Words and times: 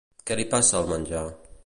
Què 0.29 0.37
li 0.39 0.45
passa 0.55 0.75
al 0.81 0.89
menjar? 0.95 1.25